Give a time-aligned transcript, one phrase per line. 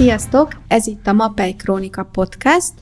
[0.00, 0.60] Sziasztok!
[0.68, 2.72] Ez itt a Mapei Krónika Podcast.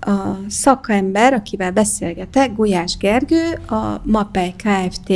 [0.00, 5.12] A szakember, akivel beszélgetek, Gulyás Gergő, a Mapei Kft.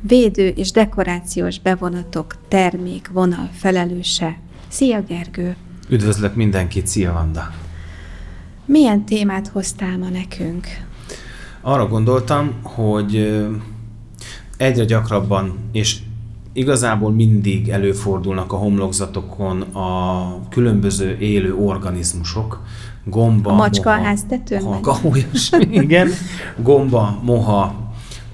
[0.00, 4.38] védő és dekorációs bevonatok termék vonal felelőse.
[4.68, 5.56] Szia Gergő!
[5.88, 7.50] Üdvözlök mindenkit, szia Vanda!
[8.64, 10.66] Milyen témát hoztál ma nekünk?
[11.60, 13.40] Arra gondoltam, hogy
[14.56, 15.96] egyre gyakrabban és
[16.52, 22.60] igazából mindig előfordulnak a homlokzatokon a különböző élő organizmusok,
[23.04, 24.62] gomba, A macska moha, a háztetőn?
[24.62, 26.08] alga, olyasmi, igen,
[26.56, 27.74] gomba, moha,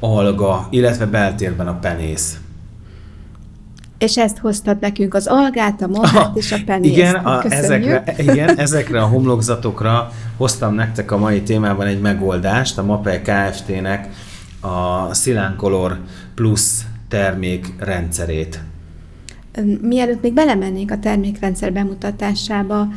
[0.01, 2.38] alga, illetve beltérben a penész.
[3.98, 6.96] És ezt hoztad nekünk, az algát, a mohát és a penészt.
[6.96, 7.65] Igen, a, Köszönjük.
[7.65, 14.09] ezekre, igen, ezekre a homlokzatokra hoztam nektek a mai témában egy megoldást, a MAPE Kft-nek
[14.60, 15.98] a Silán Color
[16.35, 16.60] Plus
[17.09, 18.60] termék rendszerét.
[19.80, 22.88] Mielőtt még belemennék a termékrendszer bemutatásába,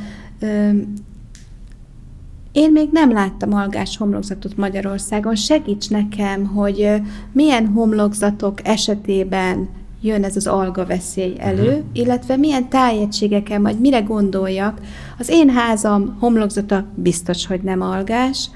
[2.51, 5.35] én még nem láttam algás homlokzatot Magyarországon.
[5.35, 9.69] Segíts nekem, hogy milyen homlokzatok esetében
[10.01, 11.83] jön ez az alga veszély elő, uh-huh.
[11.93, 14.79] illetve milyen tájegységeken, vagy mire gondoljak.
[15.17, 18.49] Az én házam homlokzata biztos, hogy nem algás.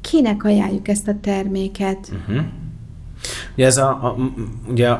[0.00, 2.12] Kinek ajánljuk ezt a terméket?
[2.12, 2.44] Uh-huh.
[3.54, 4.16] Ugye ez a, a
[4.68, 4.94] ugye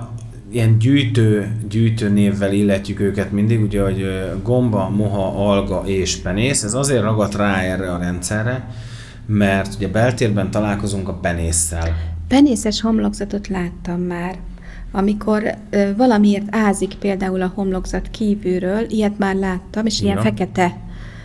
[0.50, 4.06] ilyen gyűjtő, gyűjtő névvel illetjük őket mindig, ugye, hogy
[4.42, 6.62] gomba, moha, alga és penész.
[6.62, 8.70] Ez azért ragadt rá erre a rendszerre,
[9.27, 11.96] mert ugye beltérben találkozunk a penésszel.
[12.28, 14.39] Penészes homlokzatot láttam már.
[14.92, 20.22] Amikor ö, valamiért ázik például a homlokzat kívülről, ilyet már láttam, és ilyen Ja.
[20.22, 20.77] fekete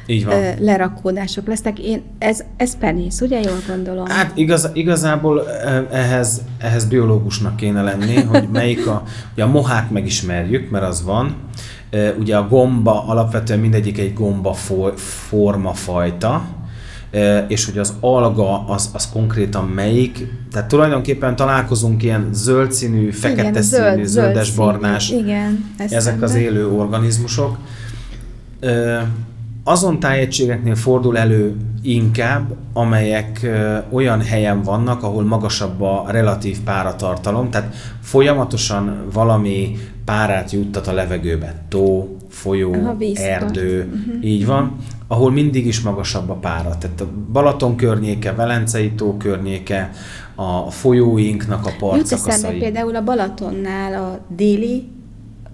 [0.06, 0.36] Így van.
[0.60, 1.80] lerakódások lesznek.
[1.80, 4.06] Én, ez, ez penész, ugye jól gondolom?
[4.06, 9.92] Hát igaz, igazából eh, ehhez, ehhez biológusnak kéne lenni, hogy melyik a, ugye a mohát
[9.92, 11.36] megismerjük, mert az van.
[12.20, 16.46] Ugye a gomba alapvetően mindegyik egy gomba fo- formafajta,
[17.48, 23.50] és hogy az alga az, az konkrétan melyik, tehát tulajdonképpen találkozunk ilyen zöld színű, fekete
[23.50, 24.58] Igen, színű, zöld- zöld zöldes, színű.
[24.58, 26.40] barnás, Igen, ezek az eszembe.
[26.50, 27.58] élő organizmusok.
[29.64, 33.48] Azon tájegységeknél fordul elő inkább, amelyek
[33.92, 41.64] olyan helyen vannak, ahol magasabb a relatív páratartalom, tehát folyamatosan valami párát juttat a levegőbe.
[41.70, 44.76] Tó, folyó, Aha, erdő, így van,
[45.08, 46.78] ahol mindig is magasabb a pára.
[46.78, 49.92] Tehát a Balaton környéke, Velencei tó környéke,
[50.36, 52.60] a folyóinknak a Jut partszakaszai.
[52.60, 54.88] például a Balatonnál a déli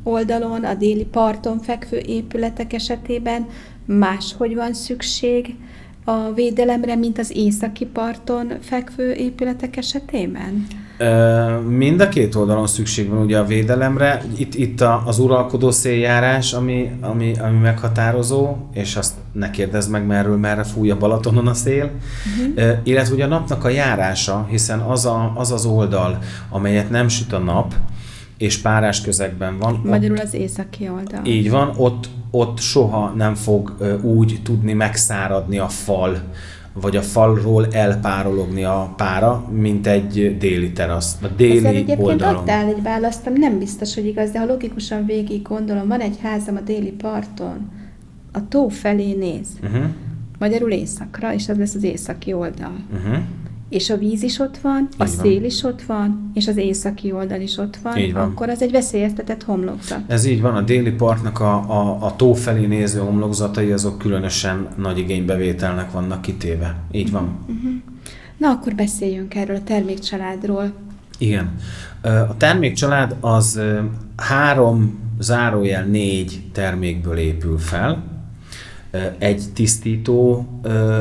[0.03, 3.47] oldalon, a déli parton fekvő épületek esetében
[3.97, 5.55] máshogy van szükség
[6.03, 10.67] a védelemre, mint az északi parton fekvő épületek esetében?
[11.67, 14.21] Mind a két oldalon szükség van ugye a védelemre.
[14.37, 20.05] Itt, itt a, az uralkodó széljárás, ami, ami, ami meghatározó, és azt ne kérdezz meg,
[20.05, 21.91] merről merre fúj a Balatonon a szél.
[22.39, 22.77] Uh-huh.
[22.83, 26.17] Illetve ugye a napnak a járása, hiszen az, a, az az oldal,
[26.49, 27.73] amelyet nem süt a nap,
[28.39, 31.25] és párás közegben van, ott Magyarul az északi oldal.
[31.25, 36.21] így van, ott, ott soha nem fog úgy tudni megszáradni a fal,
[36.73, 42.35] vagy a falról elpárologni a pára, mint egy déli terasz, a Ezzel déli egyébként oldalon.
[42.35, 46.55] adtál egy választ, nem biztos, hogy igaz, de ha logikusan végig gondolom, van egy házam
[46.55, 47.69] a déli parton,
[48.31, 49.83] a tó felé néz, Uh-huh,
[50.39, 52.75] magyarul északra, és az lesz az északi oldal.
[52.93, 53.23] uh-huh.
[53.69, 55.07] És a víz is ott van, a Így van.
[55.07, 58.23] szél is ott van, és az északi oldal is ott van, Így van.
[58.29, 59.99] akkor az egy veszélyeztetett homlokzat.
[60.07, 64.67] Ez így van, a déli partnak a, a, a tó felé néző homlokzatai, azok különösen
[64.77, 66.75] nagy igénybevételnek vannak kitéve.
[66.91, 67.29] Így van.
[68.37, 70.71] Na, akkor beszéljünk erről a termékcsaládról.
[71.17, 71.49] Igen.
[72.01, 73.61] A termékcsalád az
[74.15, 78.03] három, zárójel négy termékből épül fel.
[79.17, 80.47] Egy tisztító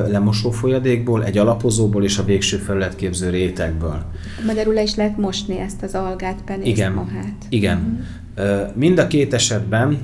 [0.09, 4.03] lemosó folyadékból, egy alapozóból és a végső felületképző rétegből.
[4.47, 6.93] Magyarul le is lehet mosni ezt az algát, penészt, Igen.
[6.93, 7.35] mohát.
[7.49, 8.07] Igen.
[8.35, 9.99] Ö, Mind a két esetben,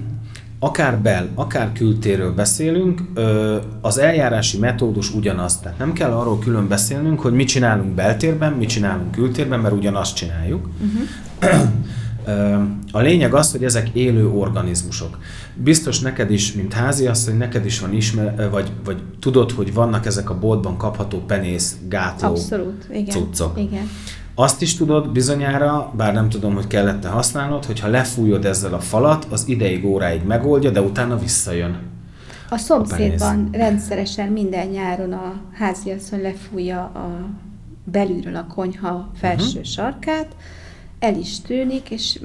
[0.59, 3.01] akár bel, akár kültéről beszélünk,
[3.81, 5.59] az eljárási metódus ugyanaz.
[5.59, 10.17] Tehát nem kell arról külön beszélnünk, hogy mit csinálunk beltérben, mit csinálunk kültérben, mert ugyanazt
[10.17, 10.69] csináljuk.
[11.41, 11.47] Ö,
[12.93, 15.19] A lényeg az, hogy ezek élő organizmusok.
[15.55, 20.31] Biztos neked is, mint háziasszony, neked is van ismer, vagy, vagy tudod, hogy vannak ezek
[20.31, 23.07] a boltban kapható penész, gátló Abszolút, igen.
[23.07, 23.59] cuccok.
[23.59, 23.89] Igen.
[24.35, 28.79] Azt is tudod bizonyára, bár nem tudom, hogy kellett-e használnod, hogy ha lefújod ezzel a
[28.79, 31.79] falat, az ideig, óráig megoldja, de utána visszajön.
[32.49, 37.29] A szomszédban rendszeresen minden nyáron a háziasszony lefújja a
[37.85, 39.65] belülről a konyha felső uh-huh.
[39.65, 40.37] sarkát,
[41.05, 42.21] el is tűnik, és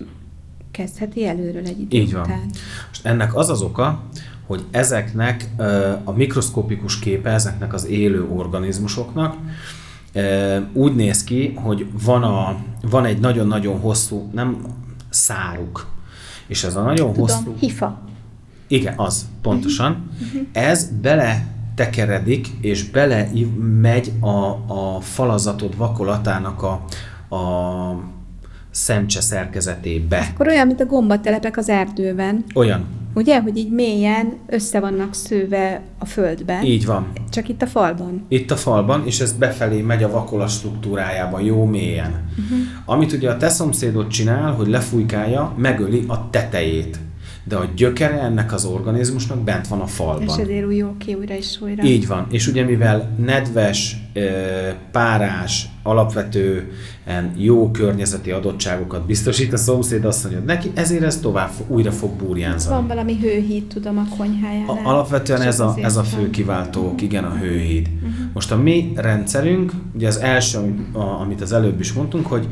[0.72, 2.22] kezdheti előről egy idő Így van.
[2.22, 2.50] után.
[2.88, 4.04] Most ennek az az oka,
[4.48, 5.50] hogy ezeknek
[6.04, 9.36] a mikroszkopikus képe ezeknek az élő organizmusoknak
[10.74, 14.58] úgy néz ki, hogy van, a, van egy nagyon-nagyon hosszú, nem
[15.10, 15.88] száruk,
[16.48, 17.56] és ez a nagyon Tudom, hosszú...
[17.60, 18.02] hifa.
[18.68, 20.10] Igen, az, pontosan.
[20.52, 23.30] Ez bele tekeredik, és bele
[23.82, 26.86] megy a, a falazatod vakolatának a,
[27.36, 27.40] a
[28.72, 30.28] szemcse szerkezetébe.
[30.34, 32.44] Akkor olyan, mint a gombatelepek az erdőben.
[32.56, 32.86] Olyan.
[33.14, 36.62] Ugye, hogy így mélyen össze vannak szőve a földbe.
[36.64, 37.08] Így van.
[37.30, 38.26] Csak itt a falban.
[38.28, 42.30] Itt a falban, és ez befelé megy a vakola struktúrájába, jó mélyen.
[42.30, 42.60] Uh-huh.
[42.86, 47.00] Amit ugye a te szomszédod csinál, hogy lefújkálja, megöli a tetejét.
[47.50, 50.40] De a gyökere ennek az organizmusnak bent van a És falban.
[50.40, 51.84] ezért újul ki újra és újra.
[51.84, 52.28] Így van.
[52.32, 53.98] És ugye mivel nedves,
[54.92, 62.12] párás, alapvetően jó környezeti adottságokat biztosít a szomszéd asszonyod neki, ezért ez tovább újra fog
[62.12, 62.76] burjánzani.
[62.76, 64.80] Van valami hőhíd, tudom, a konyhájánál.
[64.86, 67.90] A, alapvetően És ez a, ez a fő kiváltók, igen, a hőhíd.
[68.34, 70.76] Most a mi rendszerünk, ugye az első,
[71.22, 72.48] amit az előbb is mondtunk, hogy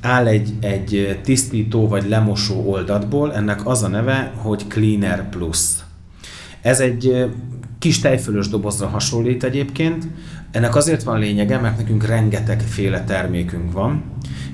[0.00, 5.58] áll egy, egy tisztító vagy lemosó oldatból, ennek az a neve, hogy Cleaner Plus.
[6.60, 7.30] Ez egy
[7.78, 10.06] kis tejfölös dobozra hasonlít egyébként.
[10.50, 14.02] Ennek azért van lényege, mert nekünk rengetegféle termékünk van,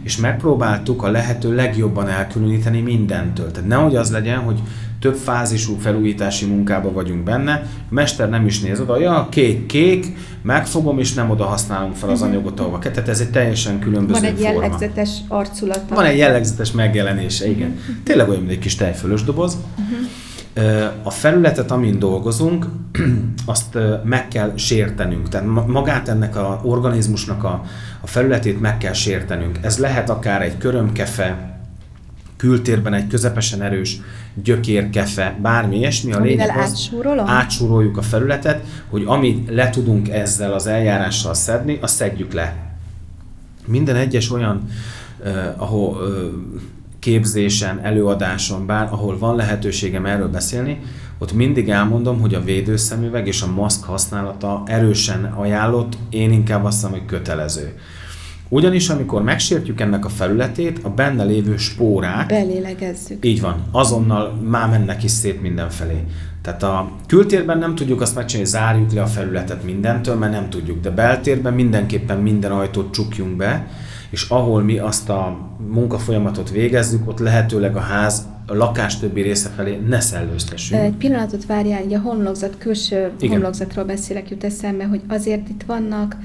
[0.02, 3.50] és megpróbáltuk a lehető legjobban elkülöníteni mindentől.
[3.50, 4.60] Tehát nehogy az legyen, hogy
[5.06, 7.52] több fázisú felújítási munkába vagyunk benne,
[7.90, 10.06] a mester nem is néz oda, ja, kék, kék,
[10.42, 12.92] megfogom, és nem oda használunk fel az anyagot, ahova kell.
[12.92, 14.52] Tehát ez egy teljesen különböző Van egy forma.
[14.62, 15.94] jellegzetes arculata.
[15.94, 17.78] Van egy jellegzetes megjelenése, igen.
[18.04, 19.56] Tényleg olyan, mint egy kis tejfölös doboz.
[20.54, 22.66] Ö, A felületet, amin dolgozunk,
[23.46, 25.28] azt meg kell sértenünk.
[25.28, 27.62] Tehát ma- magát ennek az organizmusnak a,
[28.00, 29.58] a felületét meg kell sértenünk.
[29.62, 31.54] Ez lehet akár egy körömkefe,
[32.36, 34.00] kültérben egy közepesen erős
[34.42, 36.12] gyökérkefe, bármi ilyesmi.
[36.12, 36.90] A Amivel lényeg az,
[37.26, 42.56] átsúroljuk a felületet, hogy amit le tudunk ezzel az eljárással szedni, azt szedjük le.
[43.66, 44.68] Minden egyes olyan,
[45.20, 46.06] uh, ahol uh,
[46.98, 50.80] képzésen, előadáson, bár ahol van lehetőségem erről beszélni,
[51.18, 56.82] ott mindig elmondom, hogy a védőszemüveg és a maszk használata erősen ajánlott, én inkább azt
[56.82, 57.78] mondom, hogy kötelező.
[58.48, 63.24] Ugyanis amikor megsértjük ennek a felületét, a benne lévő spórák, Belélegezzük.
[63.24, 66.04] így van, azonnal már mennek is szét mindenfelé.
[66.42, 70.50] Tehát a kültérben nem tudjuk azt megcsinálni, hogy zárjuk le a felületet mindentől, mert nem
[70.50, 73.66] tudjuk, de beltérben mindenképpen minden ajtót csukjunk be,
[74.10, 75.38] és ahol mi azt a
[75.72, 80.82] munkafolyamatot végezzük, ott lehetőleg a ház, a lakás többi része felé ne szellőztessünk.
[80.82, 83.10] Egy pillanatot várjál, így a homlokzat, külső.
[83.18, 83.30] Igen.
[83.30, 86.16] homlokzatról beszélek, jut eszembe, hogy azért itt vannak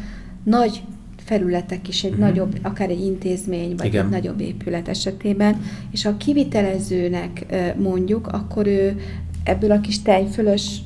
[0.43, 0.81] nagy
[1.23, 2.19] felületek is, egy Mhm.
[2.19, 4.05] nagyobb, akár egy intézmény, vagy Igen.
[4.05, 7.45] egy nagyobb épület esetében, és ha a kivitelezőnek
[7.77, 8.99] mondjuk, akkor ő
[9.43, 10.77] ebből a kis tejfölös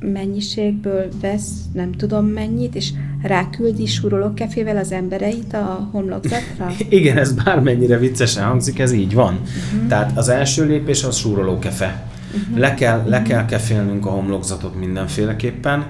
[0.00, 2.92] mennyiségből vesz nem tudom mennyit, és
[3.22, 6.72] ráküldi súrolókefével az embereit a homlokzatra?
[6.88, 9.34] Igen, ez bármennyire viccesen hangzik, ez így van.
[9.34, 9.88] Uh-huh.
[9.88, 12.06] Tehát az első lépés az súrolókefe.
[12.42, 12.58] Uh-huh.
[12.58, 15.86] Le, kell, le kell kefélnünk a homlokzatot mindenféleképpen,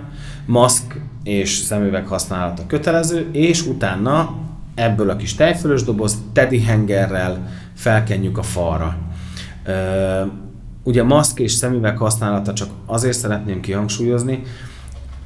[0.46, 4.34] maszk és szemüveg használata kötelező, és utána
[4.74, 8.96] ebből a kis tejfölös doboz teddy hengerrel felkenjük a falra.
[10.82, 14.42] Ugye maszk és szemüveg használata csak azért szeretném kihangsúlyozni,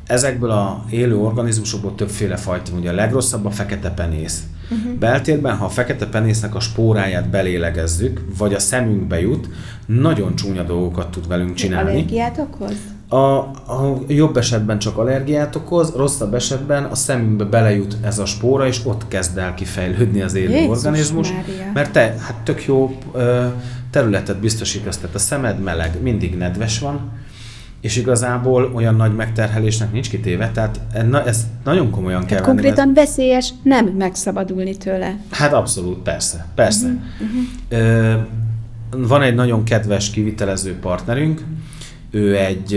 [0.07, 2.81] ezekből a élő organizmusokból többféle fajta, van.
[2.81, 4.43] ugye a legrosszabb a fekete penész.
[4.71, 4.99] Uh-huh.
[4.99, 9.49] Beltérben, ha a fekete penésznek a spóráját belélegezzük, vagy a szemünkbe jut,
[9.87, 11.91] nagyon csúnya dolgokat tud velünk csinálni.
[11.91, 12.77] Allergiát okoz?
[13.13, 13.37] A,
[13.73, 18.81] a jobb esetben csak allergiát okoz, rosszabb esetben a szemünkbe belejut ez a spóra, és
[18.85, 21.33] ott kezd el kifejlődni az élő Jézus organizmus.
[21.33, 21.71] Mária.
[21.75, 23.47] Mert te, hát tök jó ö,
[23.91, 27.01] területet biztosítasz, tehát a szemed meleg, mindig nedves van,
[27.81, 32.61] és igazából olyan nagy megterhelésnek nincs kitéve, tehát na, ezt nagyon komolyan kell Tehát venni.
[32.63, 35.17] mert- konkrétan veszélyes nem megszabadulni tőle.
[35.31, 36.87] Hát abszolút, persze, persze.
[36.87, 39.09] Uh-huh, uh-huh.
[39.09, 41.45] Van egy nagyon kedves kivitelező partnerünk,
[42.13, 42.75] ő egy,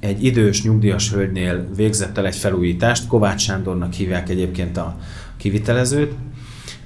[0.00, 4.96] egy idős nyugdíjas hölgynél végzett el egy felújítást, Kovács Sándornak hívják egyébként a
[5.36, 6.14] kivitelezőt.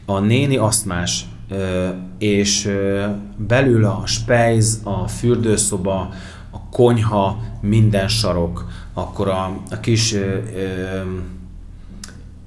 [0.06, 1.26] A néni asztmás,
[2.18, 2.70] és
[3.36, 6.08] belül a spejz, a fürdőszoba,
[6.50, 10.14] a konyha, minden sarok, akkor a, a kis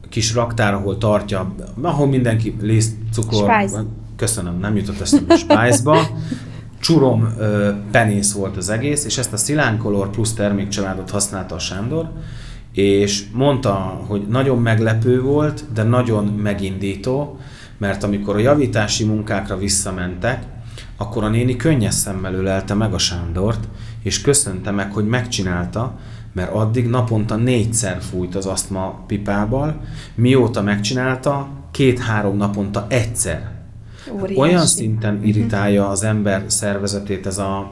[0.10, 3.84] kis raktár, ahol tartja, ahol mindenki liszt, cukor, Spice.
[4.16, 5.98] köszönöm, nem jutott eszembe Spice-ba,
[6.88, 11.60] csurom ö, penész volt az egész, és ezt a Silán Color plusz termékcsaládot használta a
[11.60, 12.12] Sándor,
[12.74, 13.72] és mondta,
[14.08, 17.40] hogy nagyon meglepő volt, de nagyon megindító,
[17.78, 20.44] mert amikor a javítási munkákra visszamentek,
[20.98, 23.68] akkor a néni könnyes szemmel ölelte meg a Sándort,
[24.04, 25.98] és köszönte meg, hogy megcsinálta,
[26.34, 29.82] mert addig naponta négyszer fújt az asztma pipával,
[30.16, 33.57] mióta megcsinálta, két-három naponta egyszer.
[34.14, 34.40] Óriási.
[34.40, 37.72] Olyan szinten irritálja az ember szervezetét ez a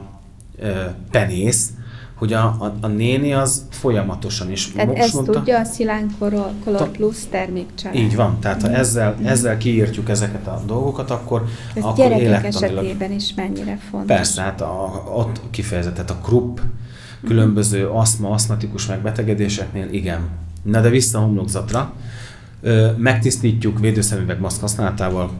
[0.58, 0.70] ö,
[1.10, 1.70] penész,
[2.14, 6.10] hogy a, a, a néni az folyamatosan is Tehát most ezt mondta, tudja a Szilán
[6.64, 7.96] Color Plus termékcsalád.
[7.96, 13.12] így van, tehát ha ezzel, ezzel kiírtjuk ezeket a dolgokat, akkor, Ez akkor gyerekek esetében
[13.12, 14.16] is mennyire fontos.
[14.16, 16.58] Persze, hát a, ott kifejezetten a krupp,
[17.24, 20.28] különböző aszma, aszmatikus megbetegedéseknél, igen.
[20.62, 21.92] Na de vissza a homlokzatra.
[22.96, 25.30] Megtisztítjuk védőszemüveg maszk használatával,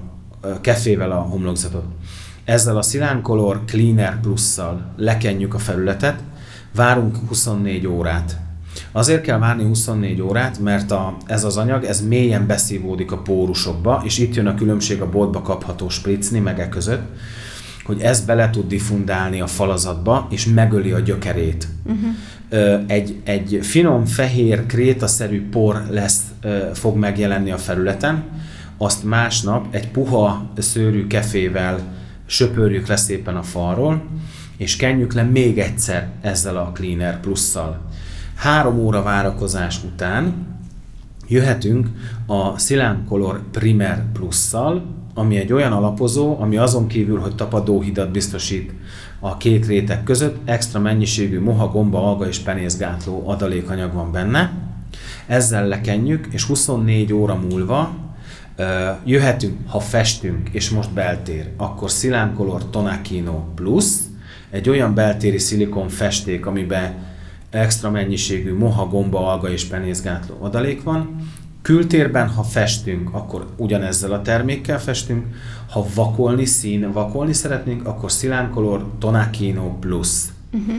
[0.60, 1.84] kefével a homlokzatot.
[2.44, 6.22] Ezzel a Silán Color Cleaner Plus-szal lekenjük a felületet,
[6.74, 8.36] várunk 24 órát.
[8.92, 14.02] Azért kell várni 24 órát, mert a, ez az anyag, ez mélyen beszívódik a pórusokba,
[14.04, 17.02] és itt jön a különbség a boltba kapható spricni mege között,
[17.84, 21.68] hogy ez bele tud diffundálni a falazatba, és megöli a gyökerét.
[21.84, 22.80] Uh-huh.
[22.86, 26.20] Egy, egy finom, fehér, krétaszerű por lesz,
[26.72, 28.24] fog megjelenni a felületen,
[28.78, 31.80] azt másnap egy puha szőrű kefével
[32.26, 34.02] söpörjük le szépen a falról,
[34.56, 37.80] és kenjük le még egyszer ezzel a Cleaner Plusszal.
[38.34, 40.46] Három óra várakozás után
[41.28, 41.88] jöhetünk
[42.26, 48.72] a Silán Color Primer Plusszal, ami egy olyan alapozó, ami azon kívül, hogy tapadóhidat biztosít
[49.20, 54.52] a két réteg között, extra mennyiségű moha, gomba, alga és penészgátló adalékanyag van benne.
[55.26, 58.05] Ezzel lekenjük, és 24 óra múlva
[59.04, 63.84] jöhetünk, ha festünk, és most beltér, akkor Silán Color Tonakino Plus,
[64.50, 66.94] egy olyan beltéri szilikon festék, amiben
[67.50, 71.16] extra mennyiségű moha, gomba, alga és penészgátló adalék van.
[71.62, 75.24] Kültérben, ha festünk, akkor ugyanezzel a termékkel festünk.
[75.70, 80.08] Ha vakolni, szín, vakolni szeretnénk, akkor Silán Color Tonakino Plus.
[80.52, 80.76] Uh-huh.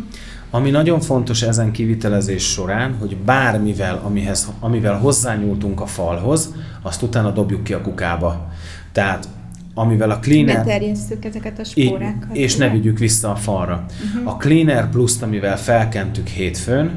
[0.52, 7.32] Ami nagyon fontos ezen kivitelezés során, hogy bármivel, amihez, amivel hozzányúltunk a falhoz, azt utána
[7.32, 8.52] dobjuk ki a kukába.
[8.92, 9.28] Tehát
[9.74, 10.66] amivel a Ne cleaner...
[10.66, 12.36] terjesszük ezeket a spórákat.
[12.36, 12.74] és ne ugye?
[12.74, 13.86] vigyük vissza a falra.
[14.16, 14.34] Uh-huh.
[14.34, 16.92] A Cleaner Plus-t, amivel felkentük hétfőn,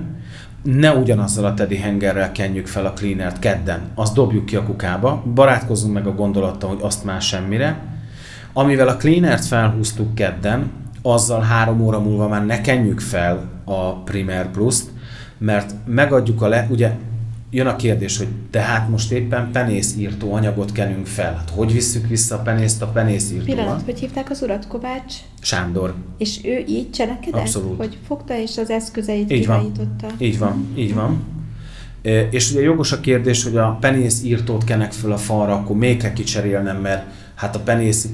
[0.62, 5.23] ne ugyanazzal a teddy hengerrel kenjük fel a cleanert kedden, azt dobjuk ki a kukába,
[5.35, 7.78] barátkozzunk meg a gondolattal, hogy azt már semmire.
[8.52, 10.71] Amivel a cleanert felhúztuk kedden,
[11.02, 14.90] azzal három óra múlva már ne kenjük fel a Primer Plus-t,
[15.38, 16.92] mert megadjuk a le, ugye
[17.50, 21.35] jön a kérdés, hogy tehát most éppen penészírtó anyagot kenünk fel.
[21.35, 23.54] Hát hogy visszük vissza a penészt a penészírtóval?
[23.54, 25.14] Pillanat, hogy hívták az urat, Kovács?
[25.40, 25.95] Sándor.
[26.19, 27.40] És ő így cselekedett?
[27.40, 27.76] Abszolút.
[27.76, 29.73] Hogy fogta és az eszközeit Így van.
[30.19, 31.23] Így van, így van.
[32.02, 35.76] E, És ugye jogos a kérdés, hogy a penész írtót kenek föl a falra, akkor
[35.76, 38.09] még kell kicserélnem, mert hát a penész,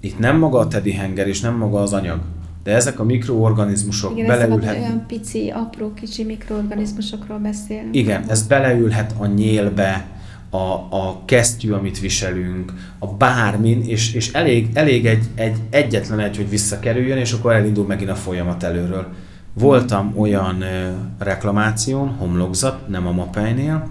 [0.00, 2.20] itt nem maga a teddy henger és nem maga az anyag,
[2.62, 7.96] de ezek a mikroorganizmusok Igen, beleülhet, olyan pici, apró, kicsi mikroorganizmusokról beszélünk.
[7.96, 10.06] igen, ez beleülhet a nyélbe,
[10.50, 16.36] a, a kesztyű, amit viselünk, a bármin, és, és elég, elég egy, egy, egyetlen egy,
[16.36, 19.06] hogy visszakerüljön, és akkor elindul megint a folyamat előről.
[19.52, 23.88] Voltam olyan ö, reklamáción, homlokzat, nem a mapejnél,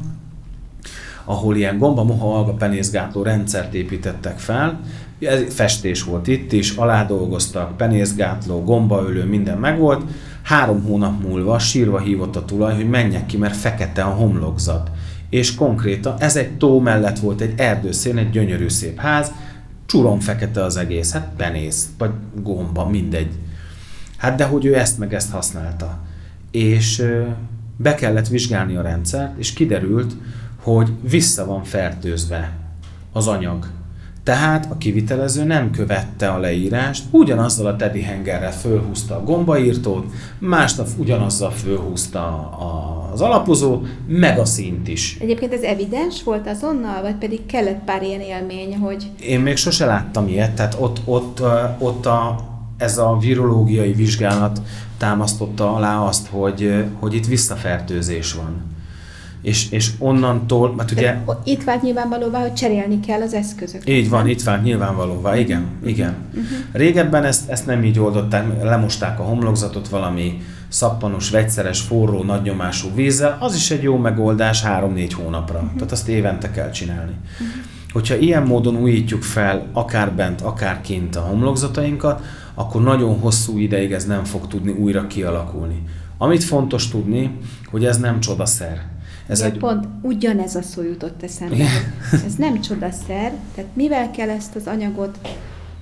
[1.25, 4.79] ahol ilyen gomba, moha, alga, penészgátló rendszert építettek fel.
[5.19, 10.03] Ez festés volt itt is, aládolgoztak, penészgátló, gombaölő, minden megvolt.
[10.41, 14.91] Három hónap múlva sírva hívott a tulaj, hogy menjek ki, mert fekete a homlokzat.
[15.29, 19.31] És konkrétan ez egy tó mellett volt, egy erdőszén, egy gyönyörű szép ház,
[19.85, 22.11] csurom fekete az egész, hát penész, vagy
[22.41, 23.31] gomba, mindegy.
[24.17, 25.99] Hát de hogy ő ezt meg ezt használta.
[26.51, 27.03] És
[27.77, 30.15] be kellett vizsgálni a rendszert, és kiderült,
[30.61, 32.51] hogy vissza van fertőzve
[33.11, 33.67] az anyag.
[34.29, 40.05] Tehát a kivitelező nem követte a leírást, ugyanazzal a teddy hengerrel fölhúzta a gombaírtót,
[40.39, 42.50] másnap ugyanazzal fölhúzta
[43.13, 45.17] az alapozó, meg a színt is.
[45.21, 49.86] Egyébként ez evidens volt azonnal, vagy pedig kellett pár ilyen élmény, hogy Én még sose
[49.86, 51.41] láttam ilyet, tehát ott, ott,
[51.79, 52.39] ott a,
[52.77, 54.62] ez a virológiai vizsgálat
[54.98, 58.77] támasztotta alá azt, hogy, hogy itt visszafertőzés van.
[59.41, 63.89] És, és onnantól, mert ugye itt vált nyilvánvalóvá, hogy cserélni kell az eszközöket.
[63.89, 66.15] Így van, itt vált nyilvánvalóvá, igen, igen.
[66.72, 73.38] Régebben ezt, ezt nem így oldották, lemosták a homlokzatot valami szappanos, vegyszeres, forró, nagynyomású vízzel,
[73.39, 75.72] az is egy jó megoldás 3-4 hónapra.
[75.74, 77.13] Tehát azt évente kell csinálni.
[77.93, 83.91] Hogyha ilyen módon újítjuk fel, akár bent, akár kint a homlokzatainkat, akkor nagyon hosszú ideig
[83.91, 85.84] ez nem fog tudni újra kialakulni.
[86.17, 87.38] Amit fontos tudni,
[87.72, 88.81] hogy ez nem csodaszer.
[89.29, 91.55] Ez egy Pont ugyanez a szó jutott eszembe.
[91.55, 91.93] Igen.
[92.25, 95.19] Ez nem csodaszer, tehát mivel kell ezt az anyagot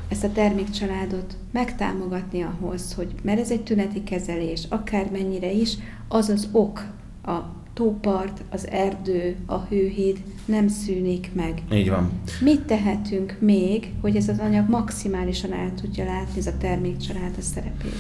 [0.10, 5.78] ezt a termékcsaládot megtámogatni ahhoz, hogy, mert ez egy tüneti kezelés, akármennyire is,
[6.08, 6.86] az az ok,
[7.24, 7.38] a
[7.74, 11.62] tópart, az erdő, a hőhíd nem szűnik meg.
[11.72, 12.12] Így van.
[12.42, 17.42] Mit tehetünk még, hogy ez az anyag maximálisan el tudja látni, ez a termékcsalád a
[17.42, 17.96] szerepét?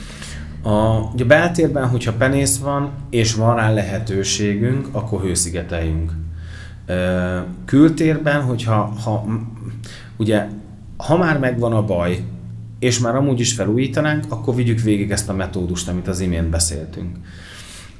[0.67, 6.11] A, ugye beltérben, hogyha penész van, és van rá lehetőségünk, akkor hőszigeteljünk.
[7.65, 9.25] Kültérben, hogyha ha,
[10.17, 10.47] ugye,
[10.97, 12.23] ha már megvan a baj,
[12.79, 17.17] és már amúgy is felújítanánk, akkor vigyük végig ezt a metódust, amit az imént beszéltünk.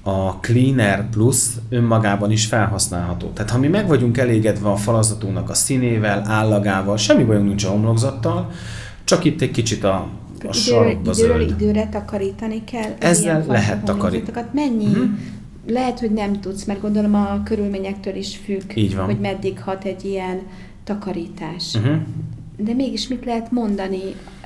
[0.04, 3.28] A Cleaner Plus önmagában is felhasználható.
[3.28, 7.70] Tehát ha mi meg vagyunk elégedve a falazatunknak a színével, állagával, semmi bajunk nincs a
[7.70, 8.52] homlokzattal,
[9.04, 10.08] csak itt egy kicsit a,
[10.44, 11.50] a időről, sarokba időről zöld.
[11.50, 12.92] időre takarítani kell.
[13.00, 14.54] Ezzel lehet takarít- homlokzatokat.
[14.54, 14.86] Mennyi?
[14.86, 15.14] Mhm.
[15.68, 19.06] Lehet, hogy nem tudsz, mert gondolom a körülményektől is függ, Így van.
[19.06, 20.42] hogy meddig hat egy ilyen
[20.84, 21.74] takarítás.
[21.76, 21.96] Uh-huh.
[22.58, 24.00] De mégis mit lehet mondani?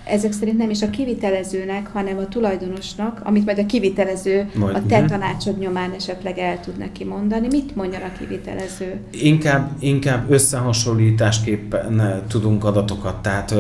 [0.05, 4.81] Ezek szerint nem is a kivitelezőnek, hanem a tulajdonosnak, amit majd a kivitelező Majd, a
[4.88, 5.07] te mhm.
[5.07, 7.48] tanácsod nyomán esetleg el tud neki mondani.
[7.51, 9.00] Mit mondja a kivitelező?
[9.12, 13.55] Inkább, inkább összehasonlításképpen eh, tudunk adatokat, tehát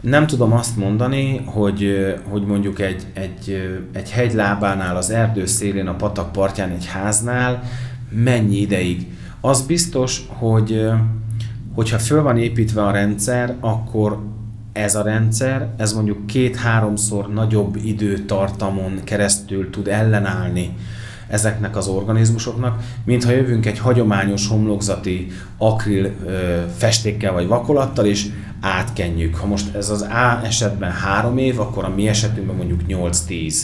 [0.00, 5.86] nem tudom azt mondani, hogy, hogy mondjuk egy, egy, egy hegy lábánál, az erdő szélén,
[5.86, 7.62] a patak partján, egy háznál
[8.10, 9.06] mennyi ideig.
[9.40, 10.90] Az biztos, hogy
[11.74, 14.18] hogyha föl van építve a rendszer, akkor
[14.72, 20.76] ez a rendszer, ez mondjuk két-háromszor nagyobb időtartamon keresztül tud ellenállni
[21.28, 25.26] ezeknek az organizmusoknak, mint ha jövünk egy hagyományos homlokzati
[25.58, 26.10] akril
[26.76, 28.26] festékkel vagy vakolattal, és
[28.60, 29.34] átkenjük.
[29.36, 33.54] Ha most ez az A esetben három év, akkor a mi esetünkben mondjuk 8-10.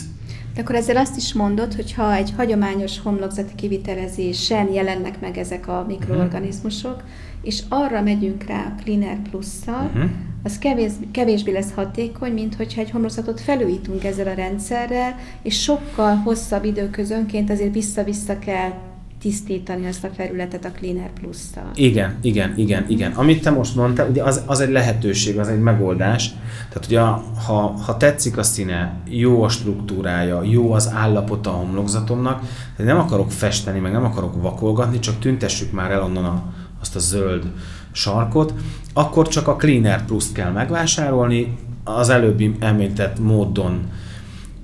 [0.54, 5.68] De akkor ezzel azt is mondod, hogy ha egy hagyományos homlokzati kivitelezésen jelennek meg ezek
[5.68, 7.02] a mikroorganizmusok,
[7.42, 10.04] és arra megyünk rá a Cleaner Plus-szal, Mhm.
[10.42, 16.14] az kevés, kevésbé lesz hatékony, mint hogyha egy homlokzatot felújítunk ezzel a rendszerrel, és sokkal
[16.16, 18.72] hosszabb időközönként azért vissza-vissza kell
[19.20, 21.70] tisztítani azt a felületet a Cleaner Plus-szal.
[21.74, 23.12] Igen, igen, igen, igen.
[23.12, 26.30] Amit te most mondtál, ugye az, az egy lehetőség, az egy megoldás.
[26.68, 27.00] Tehát ugye
[27.46, 32.42] ha, ha tetszik a színe, jó a struktúrája, jó az állapota a homlokzatomnak,
[32.76, 36.96] de nem akarok festeni, meg nem akarok vakolgatni, csak tüntessük már el onnan a, azt
[36.96, 37.52] a zöld
[37.92, 38.54] sarkot,
[38.92, 43.90] akkor csak a Cleaner Plus-t kell megvásárolni, az előbbi említett módon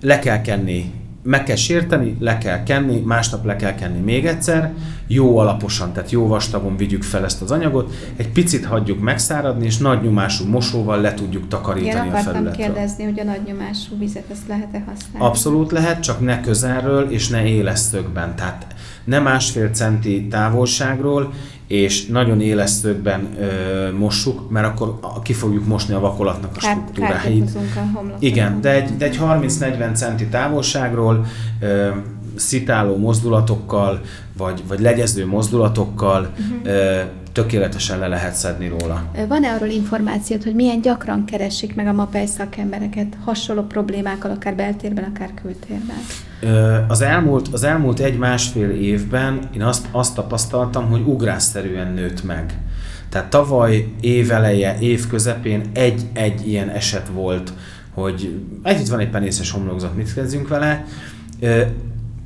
[0.01, 4.73] le kell kenni, meg kell sérteni, le kell kenni, másnap le kell kenni még egyszer,
[5.07, 9.79] jó alaposan, tehát jó vastagon vigyük fel ezt az anyagot, egy picit hagyjuk megszáradni, és
[9.79, 12.67] nagy nyomású mosóval le tudjuk Igen, takarítani a akartam felületről.
[12.67, 15.29] kérdezni, hogy a nagy nyomású vizet ezt lehet-e használni?
[15.29, 18.37] Abszolút lehet, csak ne közelről és ne éles szögben.
[18.37, 18.67] Tehát
[19.05, 21.33] ne másfél centi távolságról,
[21.73, 26.73] és nagyon éles szögben ö, mossuk, mert akkor ki fogjuk mosni a vakolatnak a Kár,
[26.77, 27.51] struktúráit.
[27.55, 28.17] a.
[28.19, 31.25] Igen, de egy, de egy 30-40 centi távolságról
[31.61, 31.89] ö,
[32.37, 34.01] szitáló mozdulatokkal,
[34.37, 36.67] vagy, vagy legyező mozdulatokkal Mhm.
[36.69, 37.01] ö,
[37.33, 39.05] tökéletesen le lehet szedni róla.
[39.29, 45.05] Van-e arról információt, hogy milyen gyakran keresik meg a MAPEI szakembereket hasonló problémákkal, akár beltérben,
[45.05, 45.97] akár kültérben?
[46.89, 52.59] Az elmúlt, az elmúlt egy-másfél évben én azt, azt tapasztaltam, hogy ugrásszerűen nőtt meg.
[53.09, 57.53] Tehát tavaly éveleje, év közepén egy-egy ilyen eset volt,
[57.95, 60.85] hogy egy itt van egy penészes homlokzat, mit kezdjünk vele.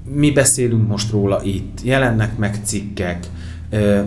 [0.08, 3.26] Mi beszélünk most róla itt, jelennek meg cikkek,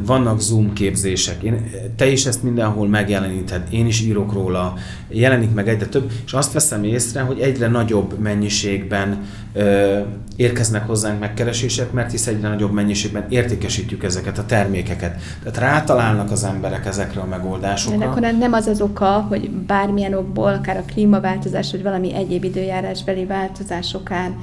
[0.06, 4.74] vannak Zoom képzések, én, te is ezt mindenhol megjeleníted, én is írok róla,
[5.08, 9.22] jelenik meg egyre több, és azt veszem észre, hogy egyre nagyobb mennyiségben
[9.54, 10.00] ö,
[10.36, 15.22] érkeznek hozzánk megkeresések, mert hisz egyre nagyobb mennyiségben értékesítjük ezeket a termékeket.
[15.44, 18.10] Tehát rátalálnak az emberek ezekre a De megoldásokra.
[18.10, 23.26] akkor nem az az oka, hogy bármilyen okból, akár a klímaváltozás, vagy valami egyéb időjárásbeli
[23.26, 24.36] változás okán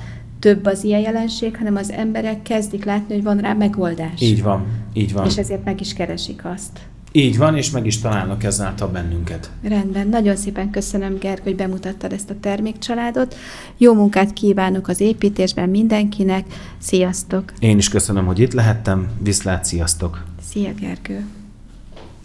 [0.46, 4.20] több az ilyen jelenség, hanem az emberek kezdik látni, hogy van rá megoldás.
[4.20, 5.26] Így van, így van.
[5.26, 6.80] És ezért meg is keresik azt.
[7.12, 9.50] Így van, és meg is találnak ezáltal bennünket.
[9.62, 13.34] Rendben, nagyon szépen köszönöm, Gerg, hogy bemutattad ezt a termékcsaládot.
[13.76, 16.46] Jó munkát kívánok az építésben mindenkinek.
[16.78, 17.52] Sziasztok!
[17.58, 19.08] Én is köszönöm, hogy itt lehettem.
[19.22, 20.24] Viszlát, sziasztok!
[20.50, 21.24] Szia, Gergő!